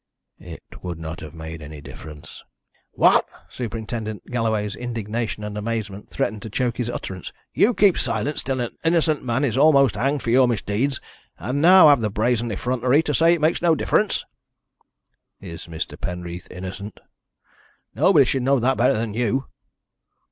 "It 0.39 0.63
would 0.81 0.97
not 0.97 1.19
have 1.19 1.35
made 1.35 1.61
any 1.61 1.79
difference." 1.79 2.43
"What!" 2.93 3.27
Superintendent 3.49 4.25
Galloway's 4.31 4.75
indignation 4.75 5.43
and 5.43 5.55
amazement 5.55 6.09
threatened 6.09 6.41
to 6.41 6.49
choke 6.49 6.77
his 6.77 6.89
utterance. 6.89 7.31
"You 7.53 7.75
keep 7.75 7.99
silence 7.99 8.41
till 8.41 8.61
an 8.61 8.75
innocent 8.83 9.23
man 9.23 9.43
is 9.45 9.55
almost 9.55 9.93
hanged 9.93 10.23
for 10.23 10.31
your 10.31 10.47
misdeeds, 10.47 10.99
and 11.37 11.61
now 11.61 11.87
have 11.89 12.01
the 12.01 12.09
brazen 12.09 12.49
effrontery 12.51 13.03
to 13.03 13.13
say 13.13 13.33
it 13.33 13.41
makes 13.41 13.61
no 13.61 13.75
difference." 13.75 14.25
"Is 15.39 15.67
Mr. 15.67 16.01
Penreath 16.01 16.47
innocent?" 16.49 16.99
"Nobody 17.93 18.25
should 18.25 18.41
know 18.41 18.59
that 18.59 18.77
better 18.77 18.93
than 18.95 19.13
you." 19.13 19.45